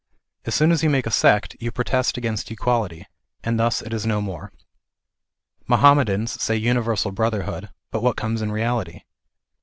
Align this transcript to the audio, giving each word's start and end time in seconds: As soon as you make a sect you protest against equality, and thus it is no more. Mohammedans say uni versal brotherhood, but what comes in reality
As 0.45 0.55
soon 0.55 0.71
as 0.71 0.81
you 0.81 0.89
make 0.89 1.05
a 1.05 1.11
sect 1.11 1.55
you 1.59 1.71
protest 1.71 2.17
against 2.17 2.49
equality, 2.49 3.05
and 3.43 3.59
thus 3.59 3.83
it 3.83 3.93
is 3.93 4.03
no 4.03 4.19
more. 4.19 4.51
Mohammedans 5.67 6.41
say 6.41 6.55
uni 6.55 6.81
versal 6.81 7.13
brotherhood, 7.13 7.69
but 7.91 8.01
what 8.01 8.17
comes 8.17 8.41
in 8.41 8.51
reality 8.51 9.01